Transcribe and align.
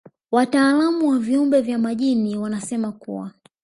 Wataalamu 0.31 1.09
wa 1.09 1.19
viumbe 1.19 1.61
vya 1.61 1.77
majini 1.79 2.37
wanasema 2.37 2.91
kuwa 2.91 3.31